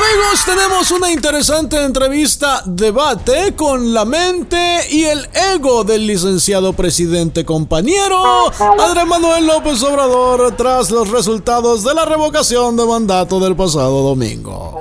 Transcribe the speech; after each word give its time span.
Amigos, 0.00 0.44
tenemos 0.46 0.90
una 0.92 1.12
interesante 1.12 1.76
entrevista, 1.84 2.62
debate 2.64 3.54
con 3.54 3.92
la 3.92 4.06
mente 4.06 4.56
y 4.88 5.04
el 5.04 5.28
ego 5.54 5.84
del 5.84 6.06
licenciado 6.06 6.72
presidente 6.72 7.44
compañero 7.44 8.50
Andrés 8.78 9.06
Manuel 9.06 9.46
López 9.46 9.82
Obrador 9.82 10.56
tras 10.56 10.90
los 10.90 11.10
resultados 11.10 11.84
de 11.84 11.92
la 11.92 12.06
revocación 12.06 12.78
de 12.78 12.86
mandato 12.86 13.40
del 13.40 13.54
pasado 13.54 14.02
domingo. 14.02 14.80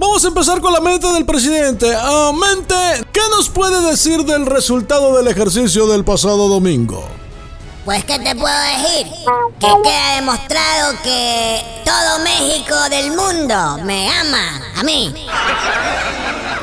Vamos 0.00 0.24
a 0.24 0.28
empezar 0.28 0.60
con 0.60 0.72
la 0.72 0.80
mente 0.80 1.06
del 1.12 1.24
presidente. 1.24 1.94
Ah, 1.96 2.32
mente, 2.32 2.74
¿qué 3.12 3.20
nos 3.30 3.48
puede 3.48 3.80
decir 3.88 4.24
del 4.24 4.46
resultado 4.46 5.16
del 5.16 5.28
ejercicio 5.28 5.86
del 5.86 6.04
pasado 6.04 6.48
domingo? 6.48 7.04
Pues, 7.84 8.04
¿qué 8.04 8.16
te 8.20 8.36
puedo 8.36 8.54
decir? 8.76 9.06
Que 9.58 9.66
queda 9.82 10.14
demostrado 10.14 10.94
que 11.02 11.60
todo 11.84 12.20
México 12.20 12.76
del 12.88 13.10
mundo 13.10 13.78
me 13.82 14.08
ama 14.08 14.62
a 14.76 14.82
mí. 14.84 15.12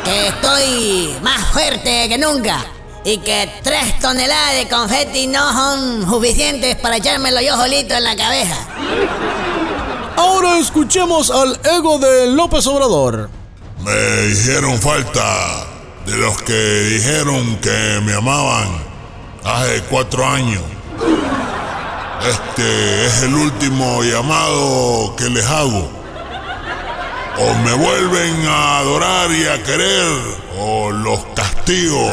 Que 0.05 0.27
estoy 0.27 1.17
más 1.21 1.51
fuerte 1.51 2.07
que 2.07 2.17
nunca. 2.17 2.65
Y 3.03 3.17
que 3.17 3.51
tres 3.63 3.99
toneladas 3.99 4.55
de 4.55 4.69
confeti 4.69 5.27
no 5.27 5.51
son 5.51 6.09
suficientes 6.09 6.77
para 6.77 6.97
echármelo 6.97 7.41
yo 7.41 7.53
solito 7.57 7.95
en 7.95 8.03
la 8.05 8.15
cabeza. 8.15 8.55
Ahora 10.15 10.57
escuchemos 10.57 11.31
al 11.31 11.59
ego 11.65 11.99
de 11.99 12.27
López 12.27 12.65
Obrador. 12.67 13.29
Me 13.81 14.27
hicieron 14.31 14.79
falta 14.79 15.67
de 16.05 16.15
los 16.15 16.41
que 16.43 16.53
dijeron 16.53 17.57
que 17.57 17.99
me 18.03 18.13
amaban 18.13 18.69
hace 19.43 19.81
cuatro 19.89 20.25
años. 20.25 20.63
Este 22.27 23.05
es 23.05 23.23
el 23.23 23.33
último 23.33 24.03
llamado 24.03 25.15
que 25.15 25.29
les 25.29 25.45
hago. 25.45 25.89
O 27.37 27.53
me 27.63 27.73
vuelven 27.73 28.45
a 28.45 28.79
adorar 28.79 29.31
y 29.31 29.47
a 29.47 29.63
querer, 29.63 30.17
o 30.59 30.91
los 30.91 31.19
castigo. 31.33 32.11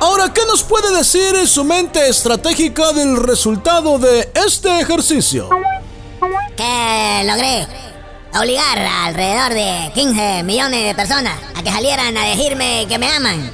Ahora, 0.00 0.30
¿qué 0.34 0.42
nos 0.46 0.62
puede 0.62 0.94
decir 0.94 1.48
su 1.48 1.64
mente 1.64 2.06
estratégica 2.08 2.92
del 2.92 3.16
resultado 3.16 3.98
de 3.98 4.30
este 4.46 4.80
ejercicio? 4.80 5.48
Que 6.58 7.24
logré 7.24 7.66
obligar 8.38 8.78
a 8.78 9.06
alrededor 9.06 9.54
de 9.54 9.92
15 9.94 10.42
millones 10.42 10.84
de 10.84 10.94
personas 10.94 11.38
a 11.56 11.62
que 11.62 11.70
salieran 11.70 12.14
a 12.18 12.26
decirme 12.26 12.86
que 12.86 12.98
me 12.98 13.08
aman. 13.08 13.50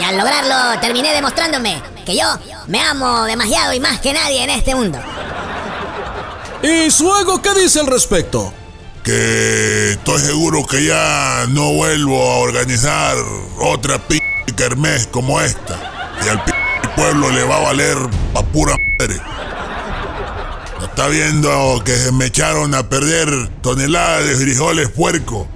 Y 0.00 0.04
al 0.04 0.16
lograrlo 0.16 0.80
terminé 0.80 1.12
demostrándome 1.12 1.82
que 2.04 2.16
yo 2.16 2.26
me 2.68 2.80
amo 2.80 3.24
demasiado 3.24 3.72
y 3.72 3.80
más 3.80 4.00
que 4.00 4.12
nadie 4.12 4.42
en 4.42 4.50
este 4.50 4.74
mundo. 4.74 4.98
¿Y 6.62 6.90
su 6.90 7.14
ego 7.16 7.42
qué 7.42 7.54
dice 7.54 7.80
al 7.80 7.86
respecto? 7.86 8.52
Que 9.02 9.92
estoy 9.92 10.18
seguro 10.20 10.64
que 10.66 10.84
ya 10.84 11.44
no 11.50 11.74
vuelvo 11.74 12.22
a 12.22 12.36
organizar 12.38 13.16
otra 13.60 13.98
p 13.98 14.18
kermés 14.56 15.06
como 15.08 15.40
esta. 15.40 15.78
Y 16.24 16.28
al 16.28 16.42
p 16.44 16.52
pueblo 16.96 17.30
le 17.30 17.42
va 17.44 17.56
a 17.56 17.60
valer 17.60 17.98
pa' 18.32 18.42
pura 18.42 18.74
madre. 18.98 19.20
¿No 20.78 20.86
está 20.86 21.08
viendo 21.08 21.82
que 21.84 21.96
se 21.96 22.12
me 22.12 22.26
echaron 22.26 22.74
a 22.74 22.88
perder 22.88 23.48
toneladas 23.60 24.26
de 24.26 24.36
frijoles 24.36 24.88
puerco 24.88 25.46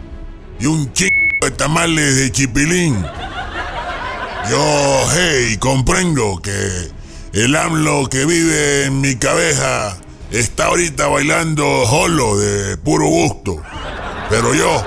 y 0.61 0.67
un 0.67 0.92
chingo 0.92 1.12
de 1.42 1.51
tamales 1.53 2.17
de 2.17 2.33
chipilín? 2.33 3.03
Yo, 4.51 5.06
hey, 5.14 5.56
comprendo 5.59 6.41
que 6.42 6.91
el 7.44 7.55
AMLO 7.55 8.08
que 8.08 8.25
vive 8.25 8.86
en 8.86 9.00
mi 9.00 9.14
cabeza 9.14 9.97
está 10.33 10.67
ahorita 10.67 11.06
bailando 11.06 11.86
solo 11.86 12.36
de 12.36 12.77
puro 12.78 13.06
gusto. 13.06 13.62
Pero 14.28 14.55
yo, 14.55 14.84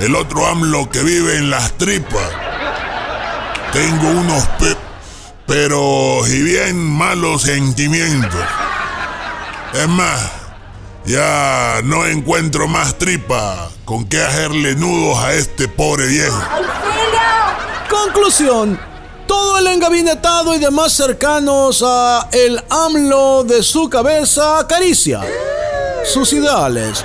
el 0.00 0.16
otro 0.16 0.46
AMLO 0.48 0.90
que 0.90 1.00
vive 1.04 1.36
en 1.36 1.50
las 1.50 1.78
tripas, 1.78 2.28
tengo 3.72 4.08
unos 4.08 4.44
pe 4.58 4.76
pero 5.46 6.26
y 6.26 6.42
bien 6.42 6.76
malos 6.76 7.42
sentimientos. 7.42 8.40
Es 9.74 9.88
más, 9.88 10.28
ya 11.04 11.82
no 11.84 12.04
encuentro 12.06 12.66
más 12.66 12.98
tripa 12.98 13.70
con 13.84 14.06
qué 14.06 14.20
hacerle 14.22 14.74
nudos 14.74 15.18
a 15.18 15.34
este 15.34 15.68
pobre 15.68 16.06
viejo. 16.06 16.42
Conclusión. 17.88 18.91
Todo 19.32 19.56
el 19.60 19.66
engabinetado 19.66 20.54
y 20.54 20.58
demás 20.58 20.92
cercanos 20.92 21.82
a 21.82 22.28
el 22.32 22.62
AMLO 22.68 23.44
de 23.44 23.62
su 23.62 23.88
cabeza 23.88 24.58
acaricia 24.58 25.22
sus 26.04 26.34
ideales. 26.34 27.02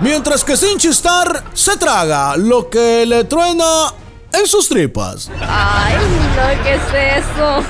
Mientras 0.00 0.44
que 0.44 0.58
sin 0.58 0.76
chistar 0.76 1.42
se 1.54 1.78
traga 1.78 2.36
lo 2.36 2.68
que 2.68 3.06
le 3.06 3.24
truena 3.24 3.86
en 4.34 4.46
sus 4.46 4.68
tripas. 4.68 5.30
Ay, 5.40 5.94
no, 6.36 6.62
¿qué 6.62 6.74
es 6.74 7.24
eso? 7.24 7.64